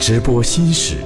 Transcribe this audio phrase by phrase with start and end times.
[0.00, 0.96] 直播心事，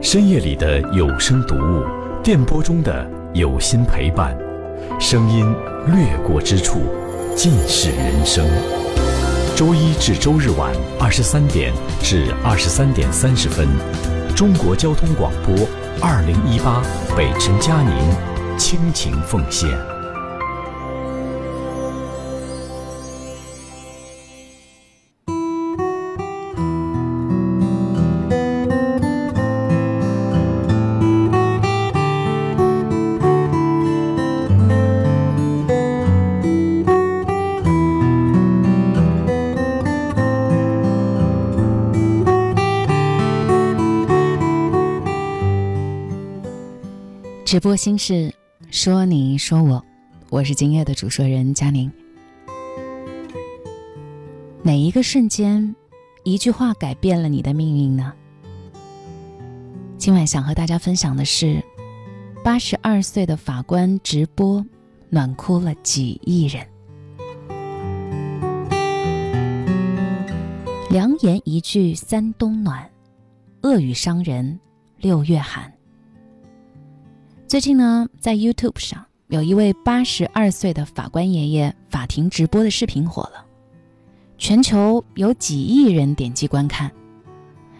[0.00, 1.82] 深夜里的有声读物，
[2.22, 4.32] 电波中的有心陪伴，
[5.00, 5.44] 声音
[5.88, 6.82] 掠过之处，
[7.34, 8.46] 尽是人生。
[9.56, 13.66] 周一至周日晚二十三点至二十三点三十分，
[14.36, 15.66] 中国交通广播
[16.00, 16.80] 二零一八
[17.16, 19.93] 北辰佳宁倾情奉献。
[47.54, 48.34] 直播心事，
[48.72, 49.80] 说你说我，
[50.28, 51.88] 我是今夜的主说人佳宁。
[54.60, 55.72] 哪一个瞬间，
[56.24, 58.12] 一句话改变了你的命运呢？
[59.96, 61.62] 今晚想和大家分享的是，
[62.42, 64.66] 八十二岁的法官直播，
[65.08, 66.66] 暖哭了几亿人。
[70.90, 72.90] 良言一句三冬暖，
[73.62, 74.58] 恶语伤人
[74.98, 75.72] 六月寒。
[77.46, 83.44] 最近呢，在 YouTube 上有一位八十二岁的法官爷爷法庭直播的视频火了，
[84.38, 86.90] 全球有几亿人点击观看，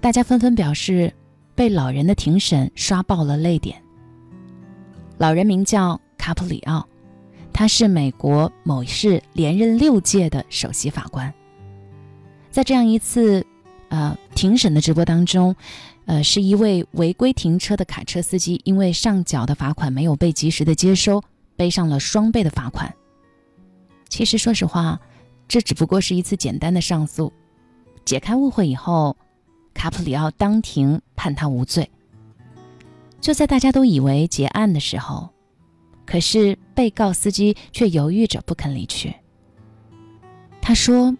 [0.00, 1.12] 大家纷纷表示
[1.54, 3.82] 被老人的庭审刷爆了泪点。
[5.16, 6.86] 老人名叫卡普里奥，
[7.52, 11.32] 他是美国某市连任六届的首席法官，
[12.50, 13.44] 在这样一次
[13.88, 15.56] 呃庭审的直播当中。
[16.06, 21.22] 呃，是一位违规停车的卡车司机，因为上缴的罚款没有被及时的接收，
[21.56, 22.94] 背上了双倍的罚款。
[24.08, 25.00] 其实，说实话，
[25.48, 27.32] 这只不过是一次简单的上诉。
[28.04, 29.16] 解开误会以后，
[29.74, 31.90] 卡普里奥当庭判他无罪。
[33.20, 35.28] 就在大家都以为结案的时候，
[36.04, 39.12] 可是被告司机却犹豫着不肯离去。
[40.62, 41.16] 他说：“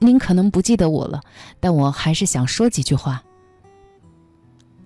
[0.00, 1.20] 您可能不记得我了，
[1.60, 3.22] 但我还是想说几句话。”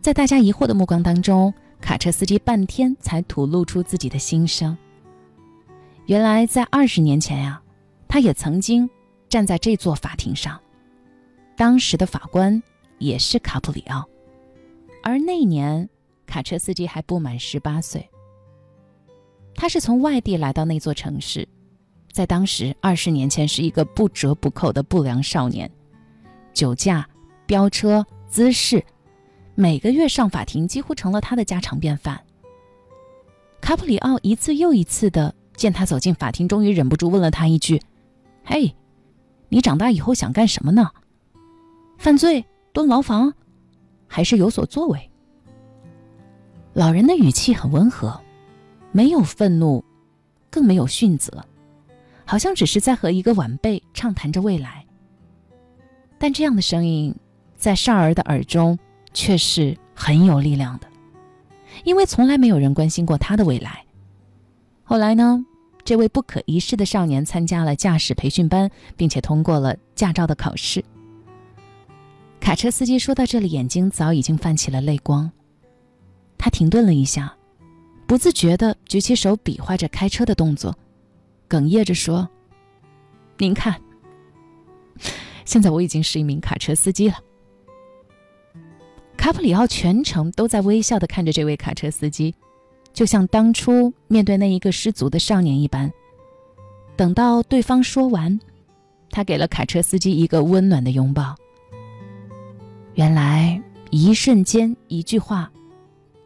[0.07, 4.79] 在大家疑惑的目光当中，卡车司机半天才吐露出自己的心声。
[6.07, 7.61] 原来，在二十年前呀，
[8.07, 8.89] 他也曾经
[9.29, 10.61] 站在这座法庭上，
[11.57, 12.63] 当时的法官
[12.99, 14.09] 也是卡普里奥，
[15.03, 15.89] 而那年
[16.25, 18.09] 卡车司机还不满十八岁。
[19.57, 21.49] 他是从外地来到那座城市，
[22.13, 25.69] 在当时二十年前是一个不折不扣的不良少年，
[26.55, 27.05] 酒驾、
[27.45, 28.81] 飙车、滋事。
[29.59, 32.23] 每个月上法庭几乎成了他的家常便饭。
[33.59, 37.81] 卡普里奥一次又一次的见他走进法庭，终于忍不住问了他一句
[38.45, 38.77] ：“嘿，
[39.49, 40.91] 你长大以后想干什么呢？
[41.97, 43.33] 犯罪、蹲牢房，
[44.07, 45.11] 还是有所作为？”
[46.75, 48.21] 老人的语气很温和，
[48.93, 49.83] 没有愤怒，
[50.51, 51.43] 更没有训责，
[52.27, 54.85] 好像只是在和一个晚辈畅谈着未来。
[56.19, 57.15] 但这样的声音
[57.57, 58.79] 在少儿的耳中。
[59.17, 60.87] 却是很有力量的，
[61.85, 63.83] 因为从来没有人关心过他的未来。
[64.85, 65.43] 后来呢，
[65.85, 70.85] 这位不可一世的少年参加了驾驶培训班，并且通过了驾照的考试。
[72.39, 75.33] 卡车司机说到这里，眼睛早已经泛起了泪光。
[76.37, 77.35] 他停顿了一下，
[78.07, 80.77] 不自觉地举起手比划着开车的动作，
[81.49, 82.29] 哽咽着说
[83.39, 83.81] ：“您看，
[85.47, 87.17] 现在我已经是一名卡车司机了。”
[89.17, 92.33] 卡普里奥全程都在微笑的看着这位卡车司机，
[92.93, 95.91] 就像当初面对那一个失足的少年一般。
[96.95, 98.39] 等到对方说完，
[99.11, 101.35] 他给了卡车司机一个温暖的拥抱。
[102.95, 103.61] 原来，
[103.91, 105.51] 一瞬间，一句话，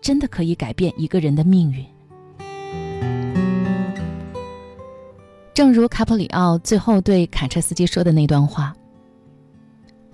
[0.02, 1.84] 真的可以改变一个人的命运。
[5.54, 8.74] 正如卡普里奥最后对卡车司机说的那段话：“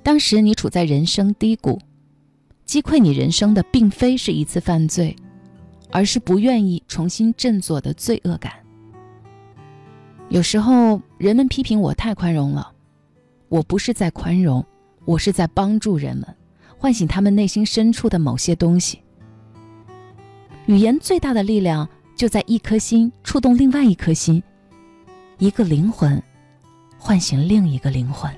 [0.02, 1.78] 当时你处在人生低谷。”
[2.66, 5.14] 击溃你人生的，并非是一次犯罪，
[5.92, 8.52] 而是不愿意重新振作的罪恶感。
[10.28, 12.72] 有时候，人们批评我太宽容了，
[13.48, 14.66] 我不是在宽容，
[15.04, 16.26] 我是在帮助人们，
[16.76, 19.00] 唤醒他们内心深处的某些东西。
[20.66, 24.42] 语言最大的力量，就在一颗心触动另外一颗心，
[25.38, 26.20] 一个灵魂，
[26.98, 28.28] 唤醒另一个灵魂。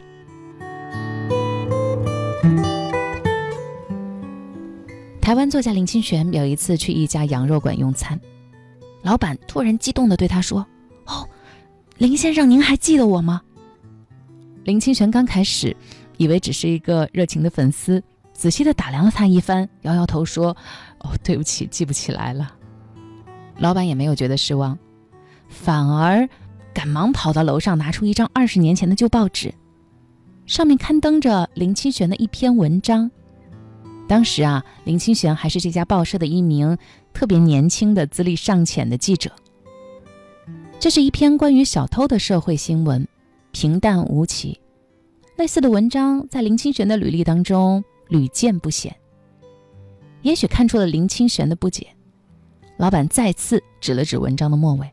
[5.29, 8.19] 台湾作家林清玄有一次去一家羊肉馆用餐，
[9.03, 10.67] 老板突然激动地对他说
[11.05, 11.29] ：“哦，
[11.99, 13.43] 林先生，您还记得我吗？”
[14.65, 15.77] 林清玄刚开始
[16.17, 18.03] 以为只是一个热情的粉丝，
[18.33, 20.57] 仔细的打量了他一番，摇摇头说
[21.01, 22.55] ：“哦，对不起，记不起来了。”
[23.61, 24.79] 老板也没有觉得失望，
[25.47, 26.27] 反而
[26.73, 29.53] 赶忙跑到楼上，拿出一张二十年前的旧报纸，
[30.47, 33.11] 上面刊登着林清玄的一篇文章。
[34.08, 36.76] 当时啊，林清玄还是这家报社的一名
[37.12, 39.31] 特别年轻的、资历尚浅的记者。
[40.81, 43.06] 这是一篇关于小偷的社会新闻，
[43.52, 44.58] 平淡无奇。
[45.37, 48.96] 类似的文章在林清玄的履历当中屡见不鲜。
[50.22, 51.87] 也许看出了林清玄的不解。
[52.76, 54.90] 老板再次指了指文章的末尾。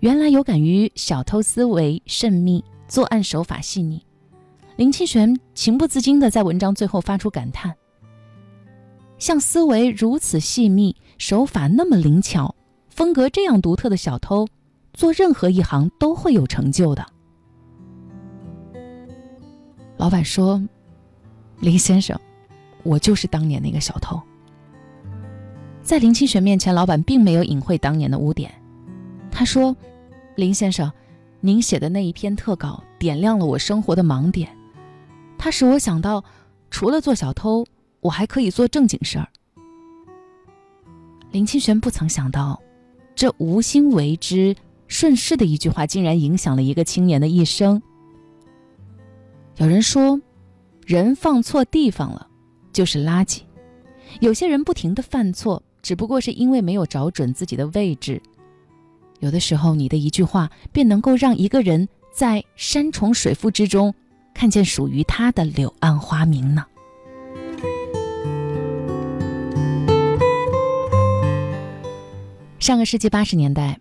[0.00, 4.00] 原来有感于小偷思维慎密，作案手法细腻。
[4.76, 7.74] 林清玄情不自禁地在文章最后发出感叹：
[9.18, 12.54] 像思维如此细密、手法那么灵巧、
[12.88, 14.46] 风格这样独特的小偷，
[14.92, 17.04] 做任何一行都会有成就的。
[19.96, 20.62] 老板说
[21.60, 22.18] ：“林先生，
[22.82, 24.20] 我就是当年那个小偷。”
[25.82, 28.52] 在林清玄面前，老板并没有隐晦当年的污点。
[29.30, 29.74] 他说
[30.36, 30.92] ：“林先生，
[31.40, 34.50] 您写的那一篇特稿点亮了我生活的盲点，
[35.38, 36.22] 它使我想到，
[36.70, 37.64] 除了做小偷，
[38.06, 39.28] 我还可以做正经事儿。”
[41.30, 42.60] 林清玄不曾想到，
[43.14, 44.56] 这无心为之、
[44.88, 47.80] 顺势的一句话，竟然影响了一个青年的一生。
[49.56, 50.20] 有人说，
[50.86, 52.28] 人放错地方了，
[52.72, 53.40] 就是垃圾。
[54.20, 55.62] 有些人不停的犯错。
[55.82, 58.20] 只不过是因为没有找准自己的位置，
[59.20, 63.94] 有的时候你的一句话便能够让一个人在山重水复之中
[64.34, 66.66] 看见属于他的柳暗花明呢。
[72.66, 73.78] 上个世纪八十年代，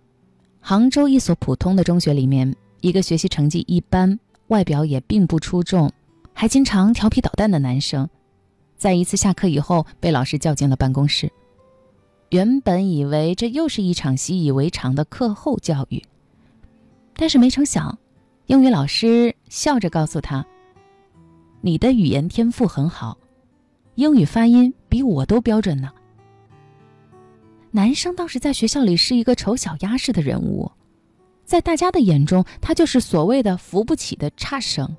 [0.62, 5.92] 杭州一所普通的中学里面，一个学习成绩一般、外表也并不出众，
[6.34, 8.08] 还经常调皮捣蛋的男生，
[8.78, 11.32] 在一次下课以后被老师叫进了办公室。
[12.30, 16.00] 原本以为这又是一场习以为常的课后教育，
[17.16, 17.98] 但是没成想，
[18.46, 20.46] 英语老师笑着告诉他
[21.62, 23.18] ：“你的语言天赋很好，
[23.96, 25.92] 英语发音比我都标准呢。”
[27.75, 30.72] 男生当时在学校里是一个丑小鸭式的人物，
[31.44, 34.95] 在大家的眼中，他就是所谓的扶不起的差生，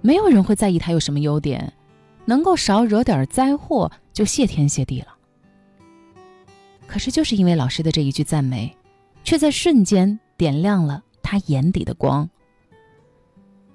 [0.00, 1.72] 没有人会在意他有什么优点，
[2.26, 5.08] 能够少惹点灾祸就谢天谢地了。
[6.86, 8.72] 可是，就是因为老师的这一句赞美，
[9.24, 12.30] 却在瞬间点亮了他眼底的光。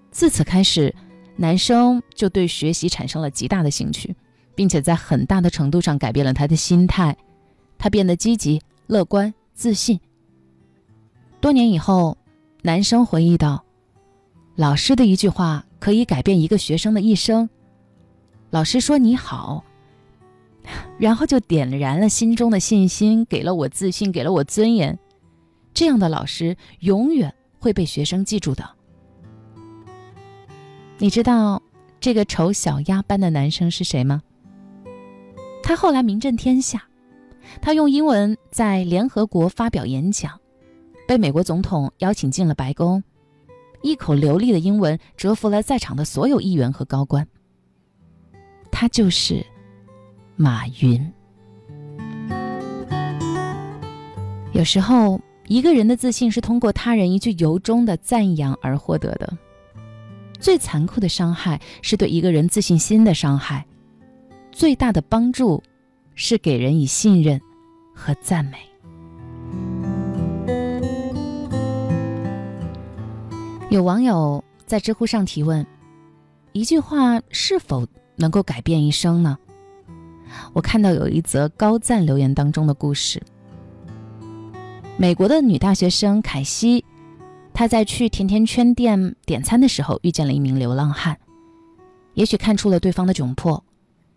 [0.09, 0.95] 自此开始，
[1.35, 4.15] 男生就对学习产生了极大的兴趣，
[4.55, 7.13] 并且在很大的程度上改变了他的心态。
[7.77, 9.99] 他变得积极、乐观、自信。
[11.39, 12.17] 多年以后，
[12.61, 13.63] 男生回忆道
[14.55, 17.49] ：“老师的一句话可以改变一个学生的一生。”
[18.49, 19.63] 老师说：“你好。”
[20.97, 24.97] 然后就点燃了心中的信心，给了我自信，给了我尊严。
[25.73, 28.67] 这样的老师永远会被学生记住的。
[30.97, 31.61] 你知道
[31.99, 34.23] 这个丑小鸭般的男生是谁吗？
[35.61, 36.87] 他后来名震天下，
[37.61, 40.39] 他用英文在联合国发表演讲，
[41.07, 43.03] 被美国总统邀请进了白宫，
[43.81, 47.27] 一口流利的英文折服了在场的所有议员和高官。
[48.71, 49.45] 他就是。
[50.37, 51.13] 马云。
[54.51, 55.17] 有时候，
[55.47, 59.31] 一个人的自信是通过他人一句由衷的赞扬而获得的。
[60.37, 63.65] 最残酷的伤害是对一个人自信心的伤害，
[64.51, 65.63] 最大的帮助
[66.15, 67.39] 是给人以信任
[67.93, 68.57] 和赞美。
[73.69, 75.65] 有网友在知乎上提问
[76.53, 79.37] ：“一句话是否能够改变一生呢？”
[80.53, 83.21] 我看到有一则高赞留言当中的故事。
[84.97, 86.85] 美国的女大学生凯西，
[87.53, 91.17] 她在去甜甜圈店点餐的时候遇见了一名流浪汉，
[92.13, 93.61] 也许看出了对方的窘迫，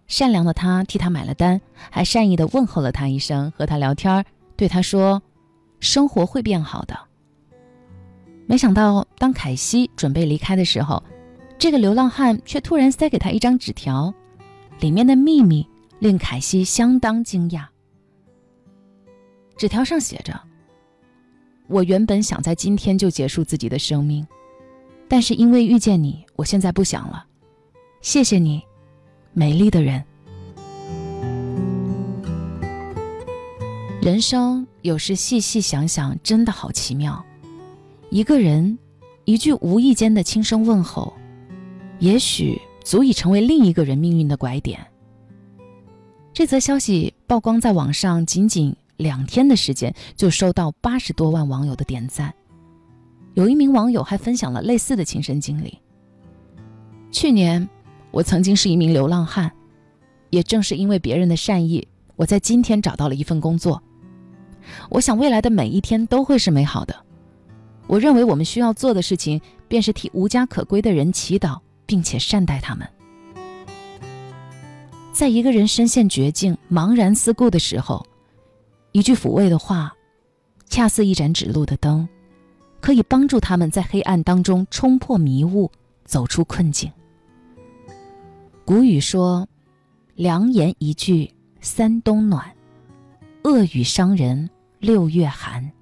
[0.09, 1.61] 善良的他替他买了单，
[1.91, 4.25] 还善意的问候了他一声，和他聊天，
[4.57, 5.23] 对他说
[5.79, 6.99] ：“生活会变好的。”
[8.47, 11.00] 没想到，当凯西准备离开的时候，
[11.59, 14.12] 这个流浪汉却突然塞给他一张纸条，
[14.81, 15.65] 里面的秘密。
[16.00, 17.65] 令凯西相当惊讶。
[19.57, 20.41] 纸条上写着
[21.67, 24.25] ：“我原本想在今天就结束自己的生命，
[25.09, 27.27] 但是因为遇见你，我现在不想了。
[28.00, 28.62] 谢谢你，
[29.33, 30.03] 美丽的人。
[34.01, 37.25] 人生有时细细想想，真的好奇妙。
[38.11, 38.79] 一个人，
[39.25, 41.13] 一句无意间的轻声问候，
[41.99, 42.61] 也许……
[42.85, 44.81] 足以成为另一个人命运的拐点。
[46.33, 52.33] 这则消息曝光在网上，仅仅两天的时间就收到八十多万网友的点赞。
[53.35, 55.79] 有一名网友还分享了类似的亲身经历。
[57.11, 57.69] 去年，
[58.11, 59.50] 我曾经是一名流浪汉，
[60.31, 61.87] 也正是因为别人的善意，
[62.17, 63.83] 我在今天找到了一份工作。
[64.91, 66.95] 我想未来的每一天都会是美好的。
[67.87, 72.87] 我认为我们需要做的事情，便是替无家可归的人祈祷，并且善待他们。
[75.12, 78.07] 在一个人深陷绝境、茫然四顾的时候，
[78.93, 79.95] 一句抚慰的话，
[80.69, 82.09] 恰似一盏指路的灯，
[82.81, 85.71] 可以帮助他们在黑暗当中冲破迷雾，
[86.05, 86.93] 走出困境。
[88.69, 89.49] 古语说
[90.15, 91.33] ：“良言一句
[91.63, 92.55] 三冬暖，
[93.45, 94.47] 恶语伤人
[94.79, 95.73] 六月寒。”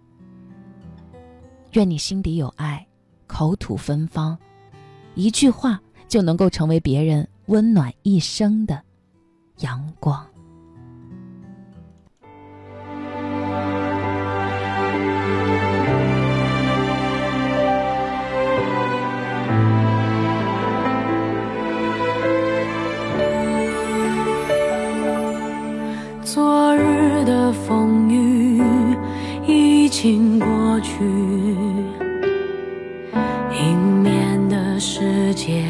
[1.74, 2.86] 愿你心底有爱，
[3.26, 4.38] 口吐芬芳，
[5.16, 8.80] 一句话就能够成为别人温暖一生的
[9.58, 10.24] 阳光。
[30.06, 31.04] 已经过去，
[33.50, 35.64] 迎面的世界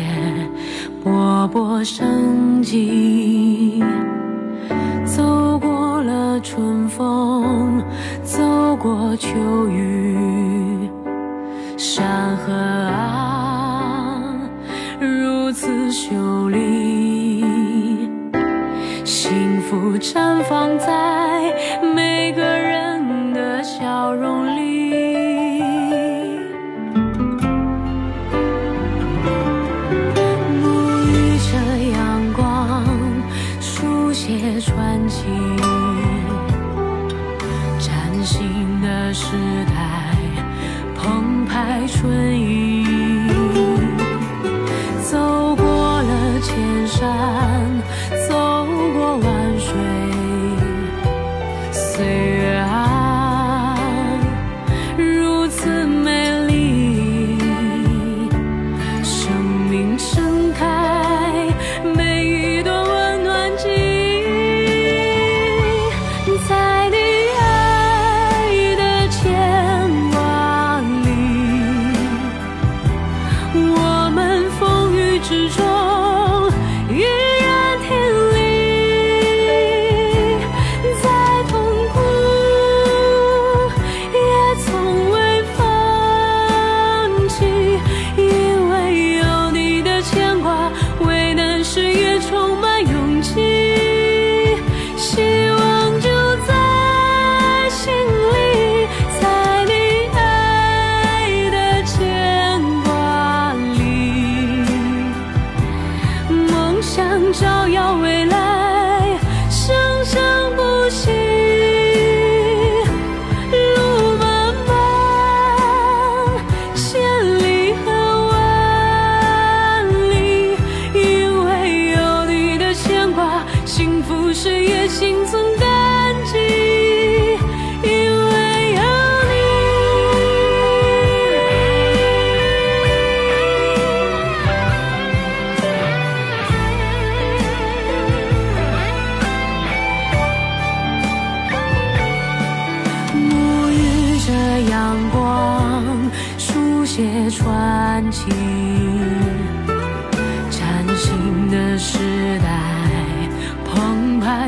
[1.03, 3.83] 勃勃生机。
[5.07, 7.83] 走过了春风，
[8.23, 9.31] 走过秋
[9.71, 10.91] 雨，
[11.79, 14.23] 山河啊，
[15.01, 17.43] 如此秀丽。
[19.03, 20.93] 幸福绽放在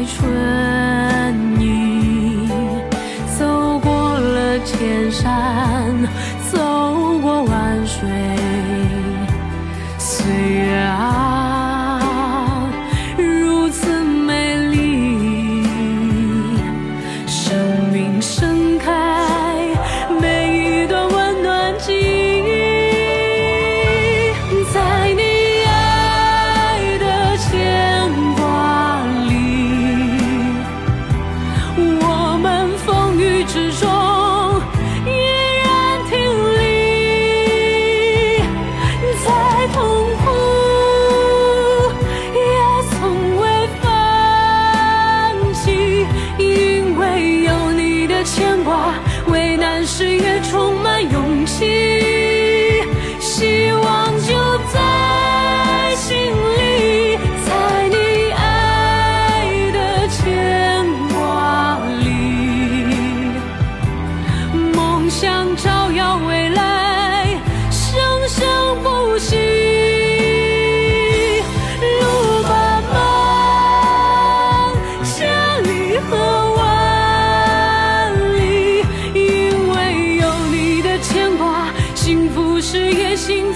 [0.08, 2.48] 春雨。
[3.38, 5.77] 走过了千山，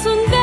[0.02, 0.41] 순간